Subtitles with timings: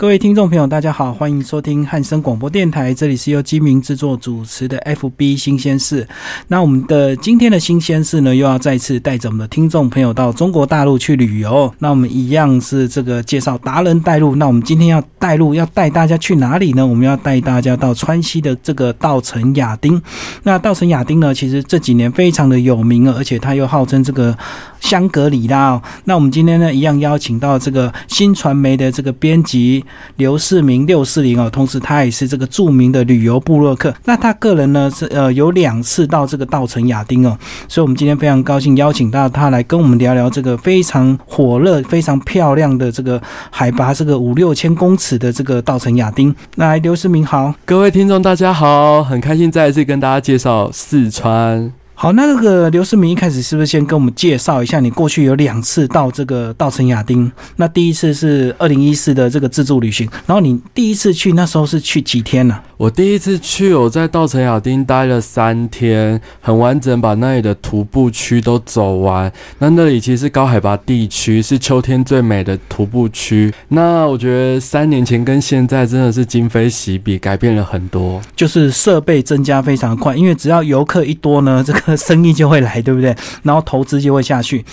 [0.00, 6.08] 各位听众朋友，大家好，欢迎收听汉声广播电台，这里是由金明制作主持的 FB 新鲜事。
[6.48, 11.70] 那我们的今天的新鲜事呢，又要再次带着我们的听众朋友到中国大陆去旅游。
[11.80, 14.34] 那我们一样是这个介绍达人带路。
[14.36, 16.86] 那我们今天要带路，要带大家去哪里呢？
[16.86, 20.00] 我们要带大家到川西的这个稻城亚丁。
[20.44, 24.34] 那稻城亚丁呢，其实这几年非常的有名啊，而且它又号称这个
[24.80, 25.78] 香格里拉。
[26.04, 29.84] 那我们今天呢，一样邀请到这个新传媒的这个编辑。
[30.16, 33.94] 刘世明六四零哦，同时他也是这个著名的旅游部落客。
[34.04, 37.36] 那他个人呢是呃有两次到这个稻城亚丁哦，
[37.68, 43.20] 所以我们今天非常高兴邀请到他来跟我们聊聊这个非常火热、非常漂亮的这个
[43.50, 46.34] 海拔这个五六千公尺的这个稻城亚丁。
[46.56, 51.79] 那刘世明好，各位听众大家好，很开心再一次跟大家介绍四川。
[52.02, 57.30] 好，那这个刘世明一开始是不是先跟我们介绍一下，你过去有两次到这个稻城亚丁？
[57.56, 62.58] 那第一次是二零一四的这个自助旅行，然后你第一次去那时候是去几天呢？
[62.78, 69.30] 我第一次去，我在稻城亚丁待了三天，很完整，把那里的徒步区都走完。
[69.58, 73.52] 那那里其实是高海拔地区，是秋天最美的徒步区。
[73.68, 83.14] 那我觉得三年前跟现在真的是今非昔比，改变了很多，就是设备增加非常快，因为只要游客一多呢，这个生意就会来，对不对？
[83.42, 84.64] 然后投资就会下去。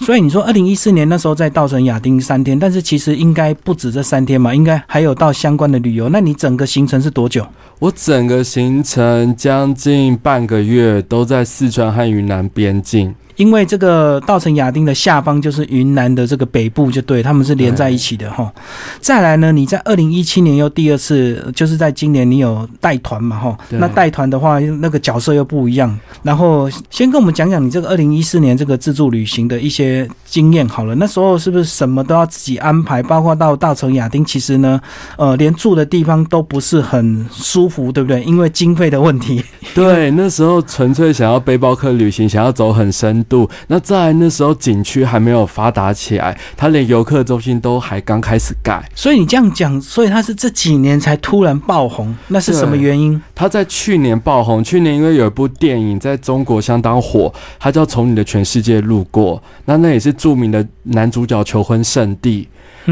[0.00, 6.08] 所以你说二零一四年那时候在稻城亚丁三天，但是其实应该不止这三天嘛，应该还有到相关的旅游。
[6.08, 7.46] 那你整个行程是多久？
[7.78, 13.14] 我整个行程将近半个月都在四川和云南边境。
[13.36, 18.52] 因为这个稻城亚丁的下方就是云南的这个北部，就对，他们是连在一起的哈。
[19.00, 23.58] 再来呢，你在二零一七年又第二次，就是在今年你有带团嘛哈？
[23.70, 25.98] 那带团的话，那个角色又不一样。
[26.22, 30.94] 然后先跟我们讲讲你这个二零一四年这个自助旅行的一些经验好了。
[30.94, 33.02] 那时候是不是什么都要自己安排？
[33.02, 34.80] 包括到稻城亚丁，其实呢，
[35.16, 38.22] 呃，连住的地方都不是很舒服，对不对？
[38.22, 39.42] 因为经费的问题。
[39.74, 43.23] 对，那时候纯粹想要背包客旅行，想要走很深。
[43.24, 53.20] 度那在那时候景区还没有发达起来，它连游客中心都还刚开始盖，所以你这样讲，所以它是这几年才突然爆红，那是什么原因？
[53.34, 62.48] 它在去年爆红，去年因为有一部电影在中国相当火，它叫《从你的全世界路过》，那那也是著名的男主角求婚圣地，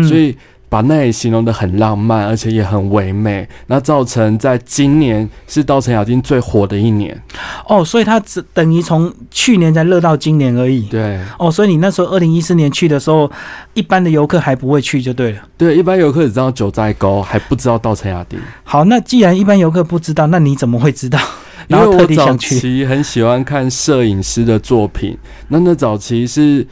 [0.08, 0.36] 所以。
[0.72, 7.14] 把那里形容的很浪漫，而且也很唯美，那造成在今年是稻城亚丁最火的一年
[7.68, 10.88] 哦，所以它只等于从去年才热到今年而已。
[10.88, 13.30] 对，哦，所以你那时候二零一四年去的时候，
[13.74, 15.42] 一般的游客还不会去就对了。
[15.58, 18.40] 对，一般游客只知道九寨沟，还不知道稻城亚丁。
[18.64, 21.18] 好，那既然一般游客不知道，那你怎么会知道？
[21.68, 25.18] 因为我早期很喜欢看摄影师的作品，
[25.48, 26.66] 那那早期是。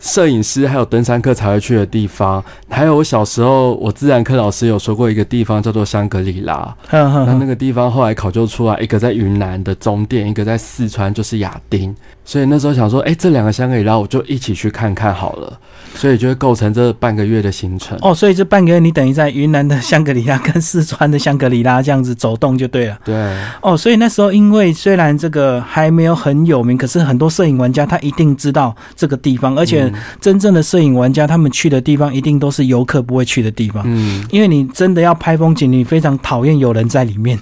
[0.00, 6.74] 摄影师还有登山客才会去的地方，还有我小时候，我自然科老师有说过一个地方叫做香格里拉。
[6.90, 11.94] 那那个地方后来考究出来，一个在云南的中甸，一个在四川，就是亚丁。
[12.26, 15.58] 所以那时候想说，哎，这两个香格里拉我就一起去看看好了。
[15.94, 17.96] 所以就会构成这半个月的行程。
[18.02, 22.98] 哦，所以这半个月你等于在云南的香格里拉跟四川的香格里拉这样子走动就对了。
[23.04, 23.14] 对。
[23.60, 29.83] 哦，所以那时候因为虽然这个还没有很有名，可是很多摄影玩家他一定知道这个地方，而且
[30.20, 33.82] 真正的摄影玩家他们去的地方一定都是游客不会去的地方。
[33.86, 34.24] 嗯。
[34.30, 37.38] 因为你真的要拍风景，你非常讨厌有人在里面。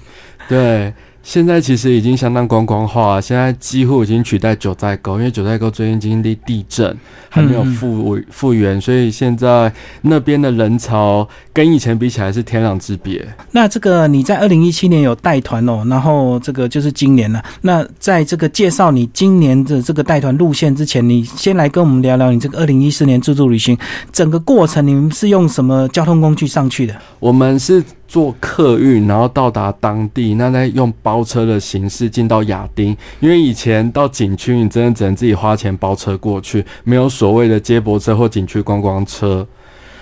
[0.47, 0.93] 对。
[1.23, 6.95] 现在其实已经相当观光化，现在几乎已经取代九寨沟，因为九寨沟最近经历地震，
[7.29, 13.25] 还没有复复原，所以现在那边的人潮跟以前比起来是天壤之别。
[13.51, 17.41] 那这个你在二零一七年有带团哦，然后这个就是今年了。
[17.61, 23.77] 那在这个介绍你今年的这个带团路线之前，你先来跟我们聊聊你这个二零一四年自助旅行
[24.11, 26.93] 整个过程，你们是用什么交通工具上去的？
[27.21, 27.81] 我们是。
[28.13, 32.95] 坐客运，然后到达当地，那再用包车的形式进到亚丁。
[33.19, 39.47] 因为以前到景区，你真的只能自己花钱包车过去，没有所谓的接驳车或景区观光车。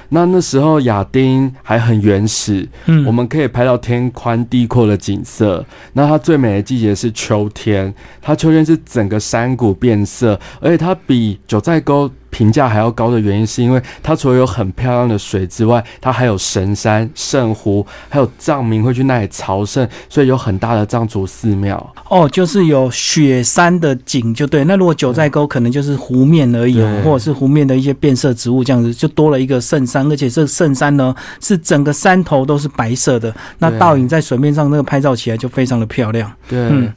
[0.10, 5.66] 那那时候亚丁还很原始，嗯，我们可以拍到天宽地阔的景色。
[5.94, 12.12] 那它最美的季节是秋天，它秋天是整个山谷变色，而且它比九寨沟。
[12.32, 21.94] 评价还要高的原因，是因为它除了有很漂亮的水之外，它还有神山、圣湖，还有藏民会去那里朝圣，所以有很大的藏族寺庙。
[22.10, 24.64] 哦，就是有雪山的景就对。
[24.64, 36.32] 那如果九寨沟可能就是湖面而已，或者是湖面的一些变色植物这样子，就多了一个圣山，而且这圣山呢是整个山头都是白色的，那倒影在水面上，那个拍照起来就非常的漂亮。
[36.48, 36.92] 对。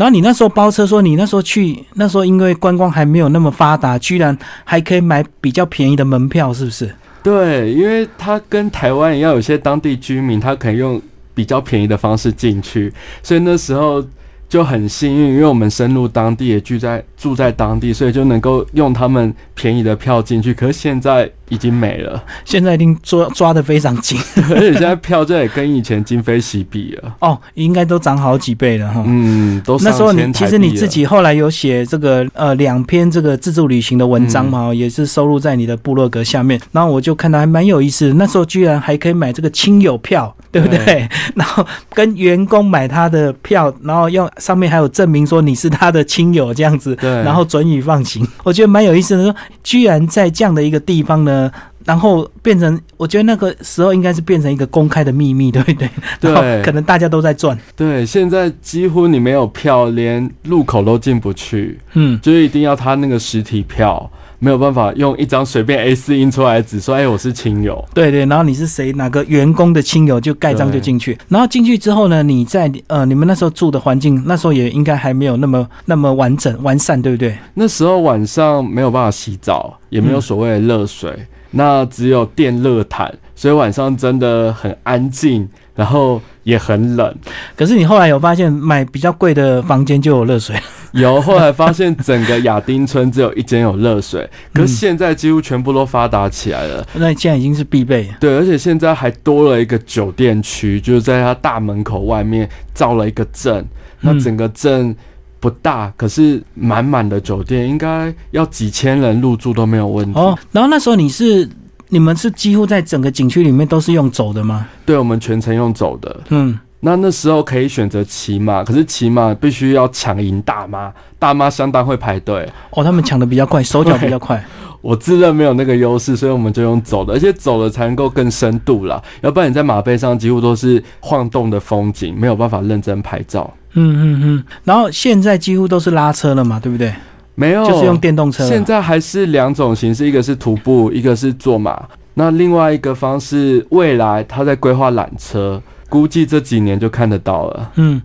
[0.00, 6.90] 然后你那时候包车，说你那时候去，那时候因为观光还没有那么发达，居然还可以买比较便宜的门票，是不是？
[7.22, 10.98] 对，因为他跟台湾一样，有些当地居民他可以用
[11.34, 12.90] 比较便宜的方式进去，
[13.22, 14.02] 所以那时候。
[14.50, 20.54] 就很幸运，因为我们深入当地，也住在住在当地，所以就能够用他们便宜的票进去。
[20.54, 24.18] 可是现在已经没了，现在一定抓抓的非常紧，
[24.50, 27.14] 而且现在票价也跟以前今非昔比了。
[27.20, 29.04] 哦，应该都涨好几倍了哈。
[29.06, 36.58] 嗯，都那时候你其实你自己后来有写这个呃两篇这个自助旅行的文章嘛，也是收录在你的部落格下面。
[36.72, 40.34] 然后我就看到还蛮有意思，那时候居然还可以买这个亲友票。
[40.52, 41.08] 对不对？
[41.36, 41.64] 然后
[41.94, 46.92] 跟员工买他的票，然后用上面还有证明说你是他的亲友这样子，
[47.24, 48.26] 然后准予放行。
[48.44, 51.50] 我觉得蛮有意思的，说居然在这样的一个地方呢，
[51.84, 55.90] 然后变成我觉得那个时候应该是变成一个公开的秘密，对不对？
[56.20, 57.58] 对，可能大家都在转。
[57.76, 61.78] 对，现在几乎你没有票，连入口都进不去。
[61.94, 64.10] 嗯，就一定要他那个实体票。
[64.42, 67.84] 没有办法用一张随便 A 四印出来的纸说，哎，我是亲友。
[67.94, 68.90] 对对，然后你是谁？
[68.94, 71.16] 哪个员工的亲友就盖章就进去。
[71.28, 77.36] 然后进去之后呢，你在呃，你们那时候住的环境，那时候也应该还没有那么那么完整完善，对不对？
[77.52, 81.14] 那时候晚上没有办法洗澡，也没有所谓的热水，
[81.50, 85.46] 那只有电热毯，所以晚上真的很安静。
[85.74, 87.14] 然后也很冷，
[87.56, 90.54] 可是你后来有发现买比较贵的房间就有热水？
[90.92, 96.84] 有，后来发现整个亚丁村只有一间有热水， 可是现在几乎全部都发达起来了。
[96.94, 98.12] 那现在已经是必备。
[98.18, 103.64] 对，而且现在还多了一个酒店区，就是在它大门口外面造了一个镇。
[104.00, 104.94] 那整个镇
[105.38, 110.18] 不大，可是满满的酒店，应该要几千人入住都没有问题。
[110.18, 111.48] 哦，然后那时候你是。
[111.90, 114.66] 你们是几乎在整个景区里面都是用走的吗？
[114.86, 116.20] 对，我们全程用走的。
[116.30, 122.48] 嗯，那那时候可以选择骑马，可是骑马必须要抢赢大妈，大妈相当会排队。
[122.70, 124.42] 哦，他们抢的比较快，手脚比较快。
[124.80, 129.02] 我自认没有那个优势，所以我们就用走的，而且走了才能够更深度啦。
[129.20, 133.52] 要不然你在马背上几乎都是晃动的风景，没有办法认真拍照。
[133.74, 134.44] 嗯嗯嗯。
[134.64, 136.94] 然后现在几乎都是拉车了嘛，对不对？
[137.40, 138.46] 没有，就是用电动车。
[138.46, 141.82] 现在还是两种形式，一个是徒步，一个是坐马。
[142.12, 147.70] 那另外一个方式，未来他在规划缆车，估计这几年就看得到了。
[147.76, 148.02] 嗯，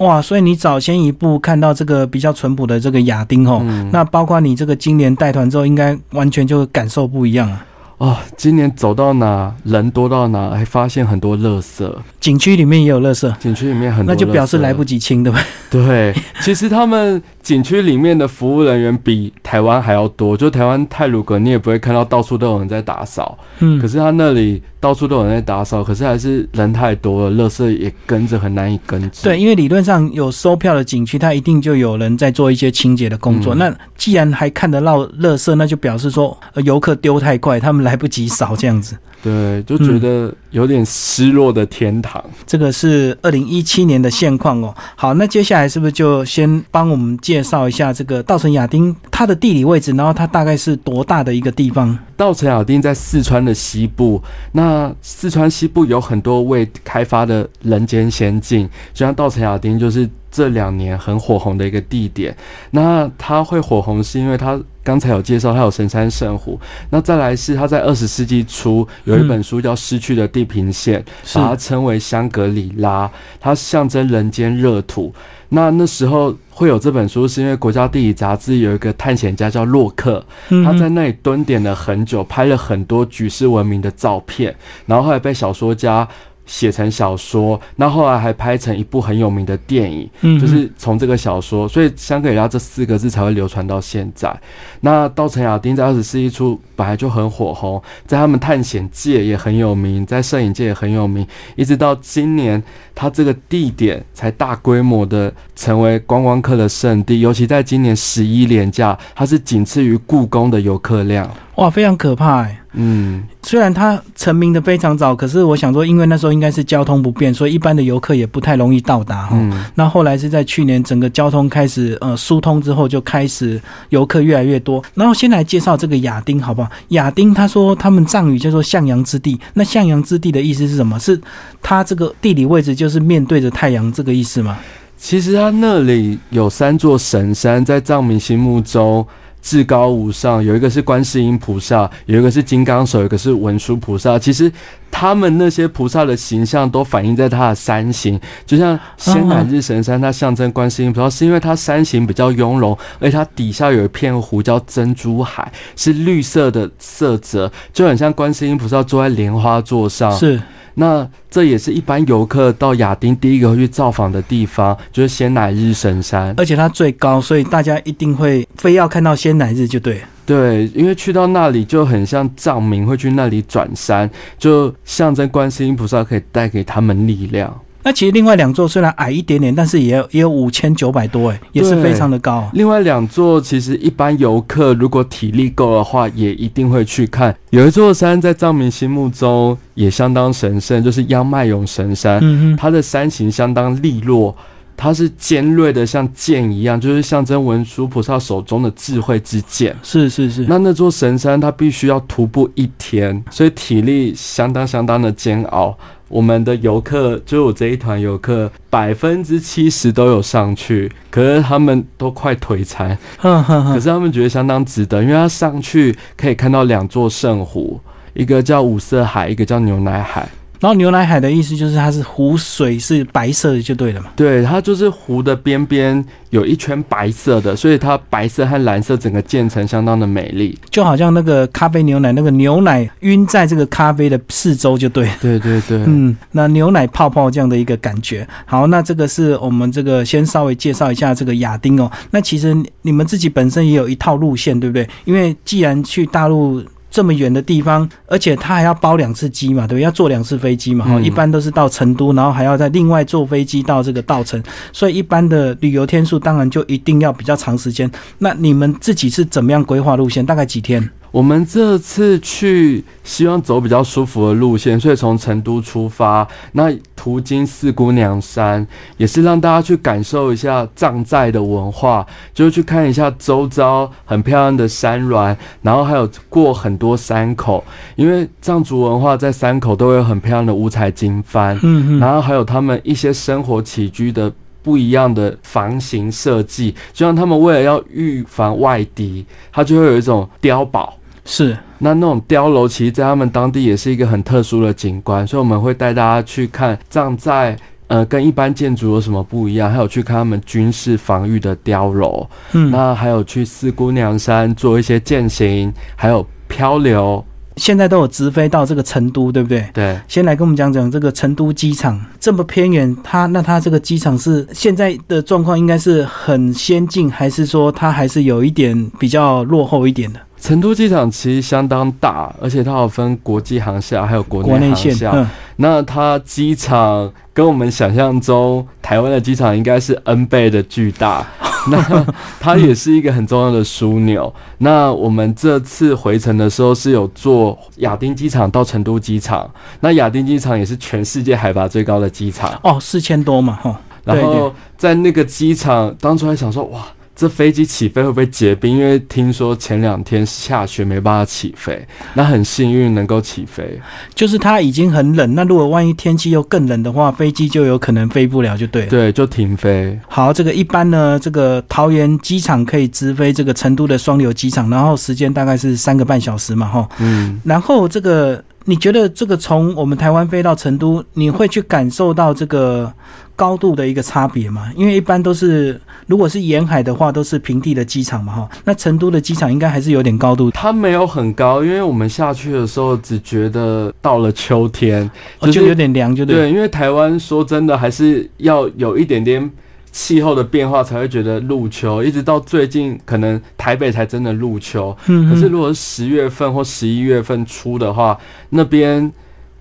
[0.00, 7.64] 哇，所以你早先一步看到这个比较淳朴的这个亚丁哦，那包括你这个今年带团之后，应该完全就感受不一样啊。
[7.96, 11.88] 哦，今年走到哪人多到哪，还发现很多垃圾。
[12.20, 15.40] 景区里面也有垃圾，景区里面很多，那就表示来不及清，对吧？
[15.70, 20.34] 对，其实他们景区里面的服务人员比台湾还要多。
[20.34, 23.38] 就台湾泰鲁阁，你也不会看到到处都有人在打扫。
[23.60, 29.22] 嗯，可是他那里到处都有人在打扫，可是还是人太多了，垃圾也跟着很难以根治。
[29.22, 33.54] 对，因为理论上有收票的景区，它一定就有人在做一些清洁的工作。
[33.54, 38.96] 那既然还看得到垃圾，那就表示说游客丢太快，他们来不及扫这样子。
[39.22, 42.24] 对，就觉得有点失落的天堂。
[42.46, 44.72] 这个是二零一七年的现况哦。
[44.94, 51.98] 好，那接下来是不是就先帮我们介绍一下这个稻城亚丁它的地理位置，然后它大概是多大的一个地方？
[52.16, 54.22] 稻城亚丁在四川的西部，
[54.52, 62.36] 那四川西部有很多未开发的人间仙境，就像稻城亚丁就是这两年很火红的一个地点。
[62.72, 64.60] 那它会火红是因为它。
[64.84, 66.60] 刚才有介绍，它有神山圣湖。
[66.90, 71.02] 那再来是它在二十世纪初有一本书叫《失去的地平线》，
[71.34, 73.10] 把它称为香格里拉，
[73.40, 75.10] 它象征人间热土。
[75.48, 86.06] 那那时候会有这本书，是因为国家地理杂志有一个探险家叫洛克，他在那里蹲点了很久，拍了很多举世闻名的照片，然后后来被小说家。
[86.46, 90.08] 写成小说，那后来还拍成一部很有名的电影，
[90.40, 94.34] 就是从这个小说，所以香格里拉这四个字才会流传到现在。
[94.80, 101.26] 那稻城亚丁在二十世纪初本来就很火红，在他们探险界也很有名，在摄影界也很有名，
[101.56, 102.62] 一直到今年，
[102.94, 111.30] 它这个地点才大规模的成为观光客的圣地，尤其在今年十一连假，它是仅次于故宫的游客量。
[111.56, 112.60] 哇，非常可怕哎。
[112.76, 119.38] 嗯，虽然它成名的非常早，可是我想说，因为那时候应该是交通不便，所以一般的游客也不太容易到达哈。
[119.76, 124.82] 那后来是在去年整个交通开始呃疏通之后，就开始游客越来越多。
[124.94, 126.63] 然后先来介绍这个亚丁好不好？
[126.88, 130.98] 亚丁他说他们藏语叫做向阳之地，那向阳之地的意思是什么？
[130.98, 131.20] 是
[131.62, 134.58] 它这个地理位置就是面对着太阳这个意思吗？
[134.96, 139.06] 其实它那里有三座神山，在藏民心目中。
[139.46, 144.18] 至高无上，有一个是观世音菩萨，有一个是金刚手，有一个是文殊菩萨。
[144.18, 144.50] 其实
[144.96, 160.12] 他们那些菩萨的形象都反映在他的山形，就像仙乃日神山，它象征观世音菩萨，是因为它山形比较雍容，而且它底下有一片湖叫珍珠海，是绿色的色泽，就很像观世音菩萨坐在莲花座上。
[160.12, 160.40] 是。
[160.76, 170.00] 那这也是一般游客到亚丁第一个会去造访的地方，就是仙乃日神山，而且它最高，所以大家一定会非要看到仙乃日就对。
[170.26, 177.54] 对，因为去到那里就很像藏民会去那里转山，就象征观世音菩萨可以带给他们力量。
[177.86, 182.48] 那其实另外两座虽然矮一点点，但是也有也有五千九百多，哎，也是非常的高。
[182.54, 187.36] 另外两座其实一般游客如果体力够的话，也一定会去看。
[187.50, 192.20] 有一座山在藏民心目中也相当神圣，就是央麦勇神山。
[192.22, 194.34] 嗯它的山形相当利落，
[194.76, 199.74] 它是尖锐的，像剑一样，就是象征文殊菩萨手中的智慧之剑。
[199.82, 200.44] 是是是。
[200.48, 205.76] 那那座神山它必须要徒步一天，所以体力相当相当的煎熬。
[206.08, 217.80] 我们的游客，就我这一团游客，百分之七十都有上去，可是他们都快腿残， 可是他们觉得相当值得，因为他上去可以看到两座圣湖，
[218.12, 220.28] 一个叫五色海，一个叫牛奶海。
[220.60, 224.06] 然后牛奶海的意思就是它是湖水是白色的就对了嘛？
[224.16, 235.08] 对，它就是湖的边边有一圈白色的，所以它白色和蓝色整个渐层相当的美丽，就好像那个咖啡牛奶，那个牛奶晕在这个咖啡的四周就对。
[235.20, 238.26] 对对对，嗯，那牛奶泡泡这样的一个感觉。
[238.46, 241.90] 好，那这个是我们这个先稍微介绍一下这个亚丁哦。
[242.10, 244.88] 那其实你们自己本身也有一套路线，对不对？
[245.04, 246.62] 因为既然去大陆。
[246.94, 249.80] 这么远的地方，而且他还要包两次机嘛，对不对？
[249.80, 254.40] 要坐两次飞机嘛，哈，一般都是到成都，然后还要再另外坐飞机到这个稻城，
[254.72, 257.90] 所以一般的旅游天数当然就一定要比较长时间。
[258.18, 260.24] 那你们自己是怎么样规划路线？
[260.24, 260.88] 大概几天？
[261.14, 268.66] 我们这次去希望走比较舒服的路线，所以从成都出发，那途经四姑娘山，
[268.96, 272.04] 也是让大家去感受一下藏寨的文化，
[272.34, 277.62] 就是去看一下周遭很漂亮的山峦，然后还有过很多山口，
[277.94, 284.32] 因为藏族文化在山口都有很漂亮的五彩经幡，嗯嗯，然后还有他们一些生活起居的。
[284.64, 290.96] 不一样的房型设计，就像他们为了要预防外敌，它就会有一种碉堡。
[291.24, 295.26] 是，那那种碉楼，其实，在他们当地也是一个很特殊的景观。
[295.26, 299.70] 所以我们会带大家去看藏寨，呃，跟一般建筑有什么不一样？
[299.70, 302.28] 还有去看他们军事防御的碉楼。
[302.52, 307.24] 嗯，那还有去四姑娘山做一些践行，还有漂流。
[307.56, 309.66] 现在都有直飞到这个成都，对不对？
[309.72, 309.98] 对。
[310.08, 320.20] 先来跟我们讲讲这个成都机场这么偏远，它那它这个机场是现在的状况应该是很先进，还是说它还是有一点比较落后一点的？
[320.40, 325.30] 成都机场其实相当大，而且它有分国际航厦还有国内航厦。
[325.56, 331.26] 那它机场跟我们想象中台湾的机场应该是 N 倍的巨大。
[331.70, 332.06] 那
[332.40, 334.32] 它也是一个很重要的枢纽。
[334.58, 339.50] 那我们这次回程的时候是有坐亚丁机场到成都机场。
[339.80, 343.80] 那亚丁机场也是全世界海拔最高的机场哦，四千多嘛，哈。
[344.04, 346.82] 然后在那个机场，当初还想说，哇。
[347.16, 348.76] 这飞机起飞会不会结冰？
[348.76, 353.80] 因为听说前两天下雪没办法起飞，那很幸运能够起飞。
[354.14, 358.88] 就是它已经很冷，那如果万一天气又更冷的话，飞机就有可能飞不了，就对了。
[358.88, 359.98] 对，就停飞。
[360.08, 366.88] 好，这个一般呢，这个桃园机场可以直飞这个成都的双流机场，然后时间大概是三个半小时嘛，哈。
[366.98, 367.40] 嗯。
[367.44, 372.92] 然后这个，你觉得这个从我们台湾飞到成都，你会去感受到这个？
[373.36, 378.48] 高度的一个差别吗，因为一般都是如果是沿海的话，都是平地的机场嘛，哈。
[378.64, 380.52] 那成都的机场应该还是有点高度。
[380.52, 385.10] 它没有很高，因为我们下去的时候只觉得到了秋天，
[385.52, 386.48] 就有点凉，就对。
[386.48, 389.50] 因为台湾说真的，还是要有一点点
[389.96, 392.02] 气候的变化才会觉得入秋。
[392.02, 394.94] 一直到最近，可能台北才真的入秋。
[395.06, 395.30] 嗯。
[395.30, 398.18] 可是如果是十月份或十一月份初的话，
[398.50, 399.12] 那边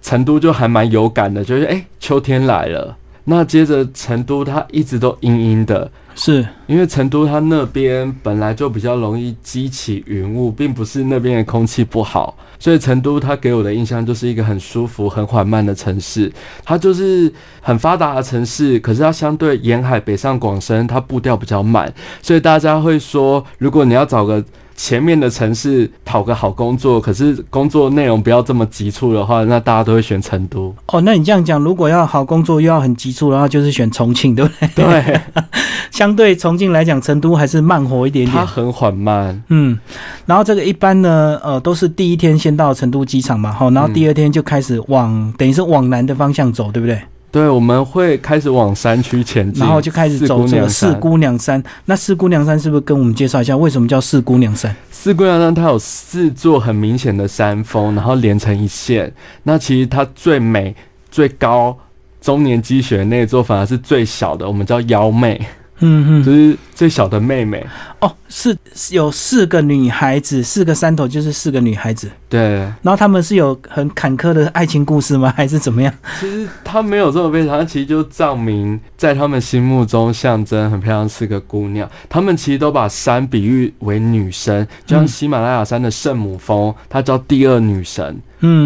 [0.01, 2.97] 成都就还蛮有感的，就是哎，秋天来了。
[3.25, 16.31] 那接着成都，它一直都阴阴的，是因为成都它那边本来就比较容易激起云雾，并不是那边的空气不好，所以成都它给我的印象就是一个很舒服、很缓慢的城市。
[16.63, 24.43] 它就是很发达的城市，可是它相对沿海北上广深，它步调比较慢，所以大家会说，如果你要找个。
[24.75, 30.73] 前面的城市讨个好工作，可是工作内容不要这么急促的话，那大家都会选成都。
[30.87, 34.85] 哦，那你这样讲，如果要好工作又要很急促的话，就是选重庆，对不对？
[34.85, 35.21] 对，
[35.91, 38.35] 相对重庆来讲，成都还是慢活一点点。
[38.35, 39.77] 它很缓慢，嗯，
[40.25, 46.99] 然后这个一般呢，呃，都是第一天先到成都机场嘛，好，然后第二天就开始往，等于是往南的方向走，对不对？
[47.33, 51.61] 对，我们会开始往山区前进，然后就开始走这个四姑娘山。
[51.85, 54.73] 那四姑娘山是不是跟我们介绍一下，为什么叫四姑娘山？
[54.91, 59.11] 四姑娘山它有四座很明显的山峰，然后连成一线。
[59.41, 60.75] 那其实它最美、
[61.09, 61.75] 最高、
[62.21, 65.43] 中年积雪那座反而是最小的，我们叫幺妹。
[65.79, 67.65] 嗯嗯，就是最小的妹妹
[67.99, 68.55] 哦，是
[68.91, 72.09] 有四个女孩子，四个山头就是四个女孩子。
[72.29, 75.33] 对，然后他们是有很坎坷的爱情故事吗？
[75.35, 75.93] 还是怎么样？
[76.19, 88.03] 其实他没有这么悲惨，其实就藏民在他们心目中象征很漂亮四个姑娘，他们其实都把山比喻为女神，就像喜马拉雅山的圣母峰，它叫第二女神。
[88.05, 88.21] 嗯，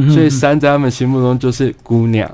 [0.10, 2.30] 所以山在他们心目中就是姑娘。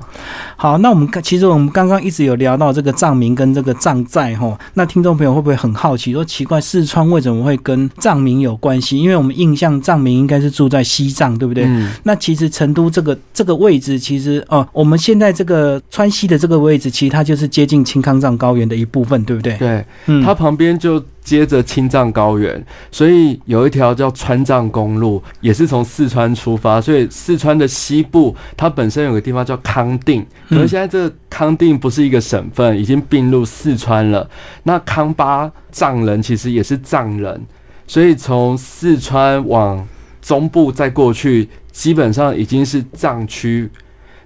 [0.56, 8.98] 好，那我们其实我们刚刚一直有聊到这个藏民跟这个藏寨哈，那听众朋友会不会很好奇，说奇怪四川为什么会跟藏民有关系？
[8.98, 11.66] 因为我们印象藏民应该是住在西藏，对不对？
[11.66, 11.92] 嗯。
[12.04, 19.58] 那其实成都这个这个位置，其实哦，我们现在这个川西的这个位置，其实它就是接近青康藏高原的一部分，对不对？
[19.58, 21.04] 对，嗯，它旁边就。
[21.24, 26.82] 接着青藏高原，所以有一条叫川藏公路，也是从四川出发。
[26.82, 34.30] 所以四川的西部，它本身有个地方叫康定，可是现在这个康定不是一个省份，已经并入四川了。
[34.64, 37.42] 那康巴藏人其实也是藏人，
[37.88, 39.88] 所以从四川往
[40.22, 43.70] 中部再过去，基本上已经是藏区。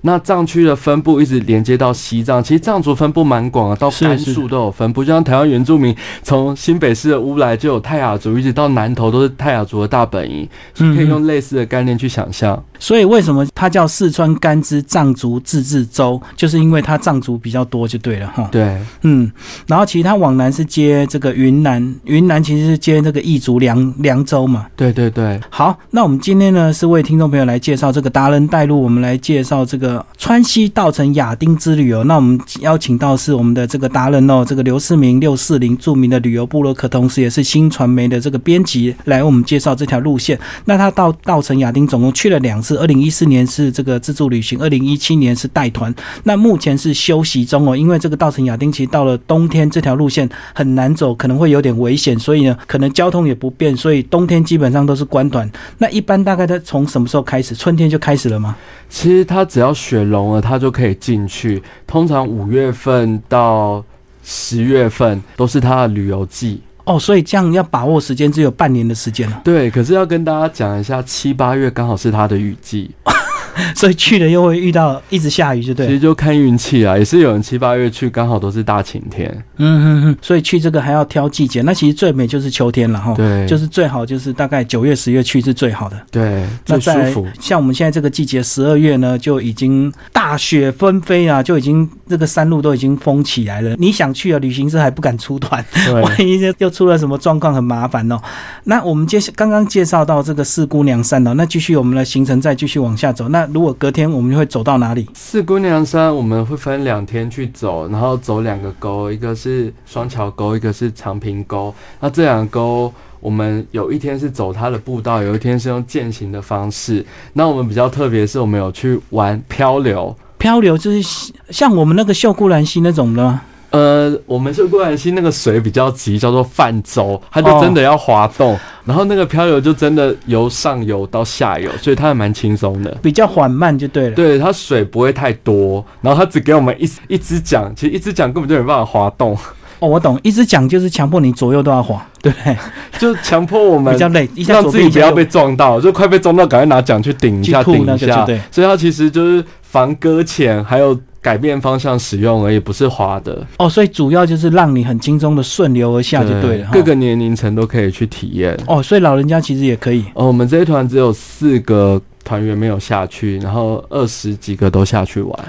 [0.02, 5.04] 那藏区的分布一直连接到西藏，其实藏族分布蛮广啊，到甘肃都有分布。
[5.04, 12.64] 就像台湾原住民，从新北市的乌来就有泰雅族，一直到南投都是泰雅族的大本营，可以用类似的概念去想象。
[12.80, 18.48] 所以为什么它叫四川甘孜藏族自治州，就是因为它藏族比较多，就对了哈。
[18.52, 19.32] 对，嗯，
[19.66, 24.68] 然后其他往南是接这个云南，云南其实是接这个彝族凉凉州嘛。
[24.76, 25.40] 对对对。
[25.50, 29.87] 好，那我们今天呢是为听众朋友来介绍这个达人带路，我们来介绍这个。
[30.18, 40.40] 川西稻城亚丁之旅哦，那我们邀请到是我们的这个达人哦，这个刘世明六四零著名的旅游部落客，同时也是新传媒的这个编辑，来为我们介绍这条路线。
[40.66, 45.94] 那他到稻城亚丁总共去了两次，二零一四年是这个自助旅行，二零一七年是带团。
[46.24, 55.50] 那目前是休息中哦，因为这个稻城亚丁其实到了冬天这条路线很难走，可能会有点危险，所以呢，可能交通也不便，所以冬天基本上都是关团。
[55.78, 57.56] 那一般大概在从什么时候开始？
[57.56, 58.56] 春天就开始了吗？
[58.90, 61.62] 其实他只要雪融了，他就可以进去。
[61.86, 63.84] 通常五月份到
[64.24, 69.42] 十月份都是他的旅游季哦，所以这样要把握时间，只有半年的时间了。
[69.44, 72.92] 对，可是要跟大家讲一下，七八月刚好是他的雨季。
[73.76, 75.88] 所以去了又会遇到一直下雨，就对。
[75.88, 79.30] 其实就看运气啊，也是有人七八月去，刚好都是大晴天。
[79.58, 81.62] 嗯嗯嗯，所以去这个还要挑季节。
[81.62, 83.14] 那其实最美就是秋天了哈。
[83.16, 85.98] 对，就是最好就是大概九月十月去是最好的。
[86.12, 87.28] 对，最舒服。
[87.40, 93.76] 像我们现在这个季节，十二月呢就已经大雪纷飞啊，就已经这个山路都已经封起来了。
[93.78, 95.64] 你想去啊，旅行社还不敢出团，
[96.02, 98.20] 万一又出了什么状况，很麻烦哦。
[98.64, 103.30] 那我们介刚刚介绍到这个四姑娘山哦，那继续我们的行程再继续往下走。
[103.30, 105.08] 那如果隔天我们会走到哪里？
[105.14, 111.74] 四姑娘山我们会分两天去走，然后走两个沟，一个是双桥沟，一个是长平沟。
[112.00, 117.06] 那这两个沟，我们有一天是走它的步道，有一天是用践行的方式。
[117.34, 120.16] 那我们比较特别是，我们有去玩漂流。
[120.38, 121.02] 漂流就是
[121.50, 123.42] 像我们那个秀姑兰溪那种的吗？
[123.70, 128.58] 呃，我们秀姑兰溪那个水比较急，叫做泛舟，它就真的要滑动。
[128.86, 134.16] 然后那个漂流就真的由上游到下游，所以它还蛮轻松的，比较缓慢就对了。
[134.16, 139.38] 对，它水不会太多，然后它只给我们一一只桨，其实一只桨根本就没办法滑动。
[139.80, 142.58] 哦，我懂，一直讲就是强迫你左右都要滑，对不对？
[143.00, 148.26] 就强迫我们比较累，让自己不要被撞到，就快被撞到，赶快拿桨去顶一下，顶一下。
[148.26, 151.00] 对，所以它其实就是防搁浅，还有。
[151.20, 153.70] 改变方向使用而已，不是滑的哦。
[153.70, 156.70] 所以主要就是让你很轻松的顺流而下就对了。
[156.72, 158.82] 各个年龄层都可以去体验哦。
[158.82, 160.28] 所以老人家其实也可以哦。
[160.28, 165.40] 我们这一团只有四个团员没有下去，然后二十几个都下去玩。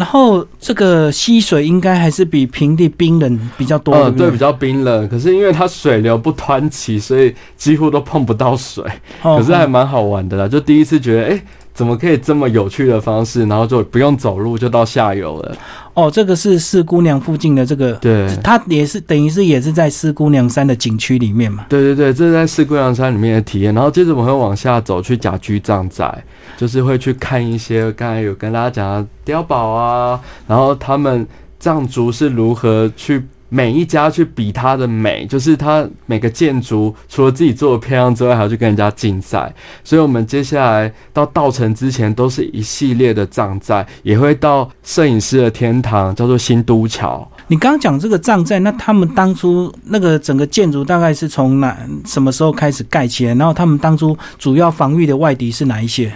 [0.00, 3.94] 然后这个溪水应该还是比平地冰冷比较多。
[3.94, 5.06] 嗯，对，比较冰冷。
[5.08, 8.82] 可是因为它水流不湍急，所以几乎都碰不到水。
[9.22, 11.42] 可是还蛮好玩的啦，就第一次觉得哎。
[11.72, 15.56] 怎么可以这么有趣的方式，然后就不用走路就到下游了？
[16.00, 21.66] 哦，这个是四姑娘附近的这个，对，它也是等于是也是在四姑娘山的景区里面嘛？
[21.68, 23.74] 对对对，这是在四姑娘山里面的体验。
[23.74, 26.12] 然后接着我们会往下走去甲居藏寨，
[26.56, 31.26] 就是会去看一些刚才有跟大家讲的碉堡啊，然后他们
[31.58, 39.52] 藏族是如何去每一家去比它的美，就是它每个建筑除了自己做的漂亮之外，还要去跟人家竞赛。
[39.84, 47.30] 所以，我们接下来到稻城之前，都是一系列的藏寨，也会到摄影师的天堂，叫做新都桥。
[47.48, 53.34] 你刚刚讲这个藏寨，那他们当初那个整个建筑大概是从哪什么时候开始盖起来？
[53.34, 56.12] 然后他们当初主要防御的外敌是哪一些？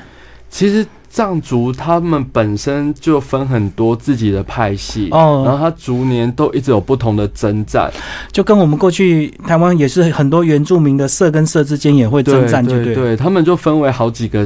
[0.48, 0.86] 其实。
[1.14, 5.44] 藏族他们本身就分很多自己的派系，哦。
[5.46, 7.88] 然后他逐年都一直有不同的征战，
[8.32, 12.86] 就跟我们过去台湾也是很多原住民的社跟社之间也会征战，就对。
[12.86, 14.44] 对对，他们就分为好几个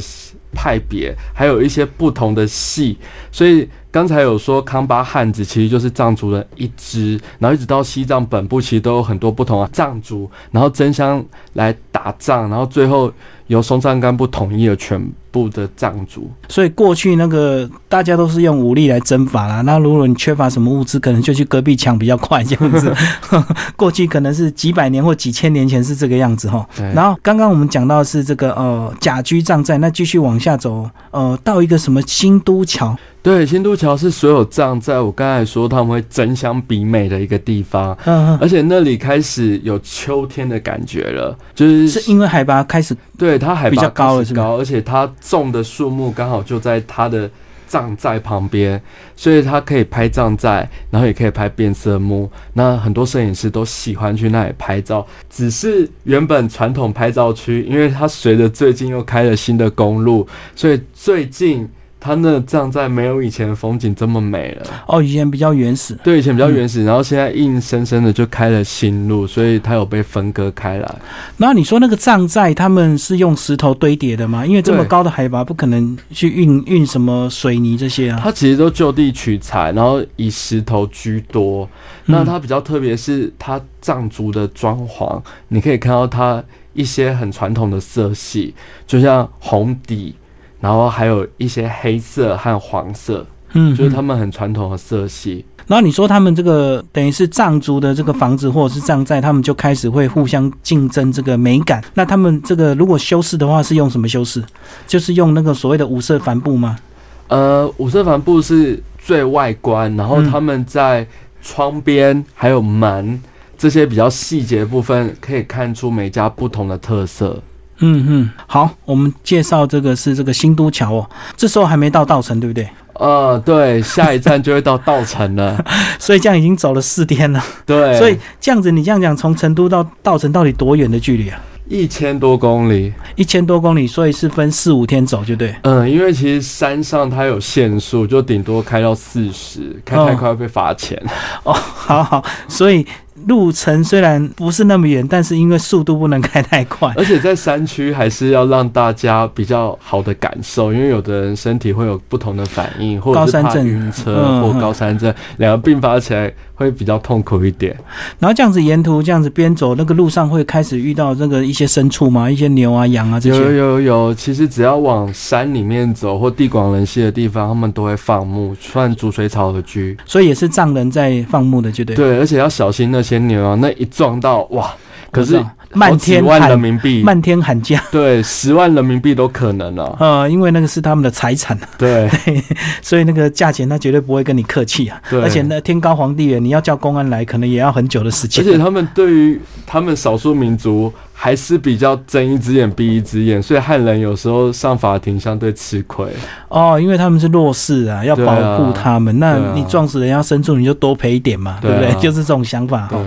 [0.52, 2.98] 派别，还有一些不同的系，
[3.33, 11.24] 所以刚才有说康巴汉子其实就是藏族的一支，然后一直到西藏本部其实都有很多不同的藏族，然后争相
[11.55, 13.11] 来打仗，然后最后
[13.46, 16.31] 由松赞干布统一了全部的藏族。
[16.48, 22.94] 所以过去那个大家都是用武力来征伐啦，那如果你缺乏什么物资，可能就去隔壁抢比较快这样子。
[23.74, 26.68] 过去可能是几百年或几千年前是这个样子哈。
[26.94, 32.96] 然后刚刚我们讲到的是这个呃甲居藏寨，那继续往下走，呃到一个什么新都桥，
[33.28, 37.94] 对，新都桥是所有藏在我刚才说他们会争相比美的一个地方，
[38.40, 47.30] 而且那里开始有秋天的感觉了，就是是因为海拔开始对它海拔比较高，而且它种的树木刚好就在它的
[47.66, 48.80] 藏寨旁边，
[49.14, 52.30] 所以它可以拍藏寨，然后也可以拍变色木。
[52.54, 61.68] 那很多摄影师都喜欢去那里拍照，只是原本传统拍照区，因为它随着最近又开了新的公路，所以最近
[62.00, 64.66] 它那藏寨没有以前的风景这么美了。
[64.87, 70.94] 哦以前比较原始，对，以前比较原始，然后现在硬生生的就开了新路，所以它有被分割开来。
[71.37, 74.46] 然后你说那个藏寨他们是用石头堆叠的吗？
[74.46, 78.20] 因为这么高的海拔不可能去运运什么水泥这些啊。
[78.22, 81.68] 它其实都就地取材，然后以石头居多。
[82.06, 88.54] 那它比较特别是它藏族的装潢，你可以看到它一些很传统的色系，
[88.87, 90.14] 就像红底，
[90.60, 95.44] 然后还有一些黑色和黄色，嗯，就是嗯他们很传统的色系。
[95.66, 101.84] 然后你说他们这个等于是藏族的这个房子或者是藏寨，他们就开始会互相竞争这个美感。
[101.92, 104.42] 那他们这个如果修饰的话，是用什么修饰？
[104.86, 106.78] 就是用那个所谓的五色帆布吗？
[107.26, 111.06] 呃，五色帆布是最外观，然后嗯他们在
[111.42, 113.22] 窗边还有门
[113.58, 117.42] 这些比较细节部分，可以看出每家不同的特色。
[117.80, 122.68] 嗯嗯，好，我们介绍这个是这个新都桥哦，这时候还没到稻城，对不对？
[122.94, 125.64] 呃，对，下一站就会到稻城了。
[126.00, 127.40] 所以这样已经走了四天了。
[127.64, 131.40] 对，所以这样子，你这样讲，从成都到稻城到底多远的距离啊？
[131.68, 132.92] 一千多公里。
[133.14, 135.54] 一千多公里，所以是分四五天走，就对。
[135.62, 141.00] 嗯，因为其实山上它有限速，就顶多开到四十，开太快会被罚钱。
[141.44, 142.84] 哦，好好，所以
[143.26, 146.92] 路程虽然不是那么远，但是因为速度不能开太快。
[146.96, 157.76] 而且在山区还是要让大家比较好的感受，因为有的人身体会有不同的反应，或者是怕晕车嗯或高山症，两个并发起来会比较痛苦一点。
[158.18, 162.31] 然后这样子沿途这样子边走，那个路上会开始遇到那个一些牲畜嘛？
[162.31, 163.52] 一些牛啊、羊啊这些有。
[163.52, 169.96] 有有，其实只要往山里面走或地广人稀的地方，他们都会放牧，算逐水草而居。
[170.04, 171.96] 所以也是藏人在放牧的，就对。
[171.96, 174.70] 对，而且要小心那些牛啊，那一撞到哇，
[175.10, 175.42] 可是
[175.72, 179.96] 漫天万人喊民币，漫天喊价，对，十万人民币都可能啊。
[180.00, 182.08] 呃，因为那个是他们的财产，对
[182.82, 185.00] 所以那个价钱他绝对不会跟你客气啊。
[185.10, 188.44] 对，而且那，天高皇帝远，你要叫公安来，可能也要很久的时间。
[188.44, 196.07] 而且他们对于他们少数民族还是比较睁一只眼闭一只眼，所以汉人有时候上法庭相对吃亏。
[196.48, 199.18] 哦，因为他们是弱势啊，要保护他们。
[199.18, 201.92] 那你撞死人家牲畜，你就多赔一点嘛，对不对？
[202.00, 203.04] 就是这种想法哈。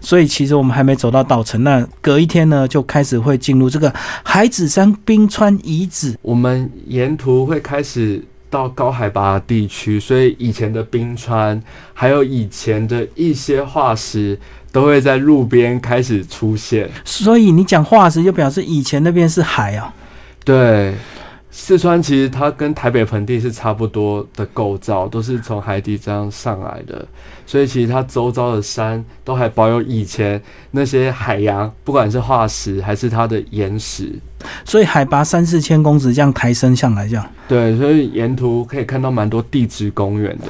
[0.00, 3.92] 所以其实我们还没走到稻城，那隔一天呢，就开始会进入这个
[4.22, 6.16] 海子山冰川遗址。
[6.22, 11.60] 我们沿途会开始到高海拔地区，所以以前的冰川，
[11.92, 14.38] 还有以前的一些化石，
[14.72, 16.88] 都会在路边开始出现。
[17.04, 19.92] 所以你讲化石，就表示以前那边是海啊。
[20.44, 20.94] 对，
[21.50, 27.06] 四川其实它跟台北盆地是差不多的构造，都是从海底这样上来的，
[27.48, 34.12] 所以其实它周遭的山都还保有以前那些海洋，不管是化石还是它的岩石。
[34.64, 40.44] 所以海拔三四千公尺这样抬升上来，这样对，所以沿途可以看到蛮多地质公园的。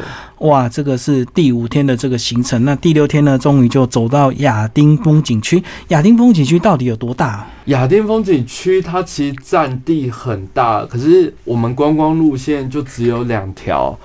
[0.47, 2.65] 哇，这个是第五天的这个行程。
[2.65, 5.63] 那第六天呢，终于就走到亚丁风景区。
[5.89, 7.51] 亚丁风景区到底有多大、啊？
[7.67, 13.99] 亚丁风景区它其实占地很大，可是我们观光路线就只有两条，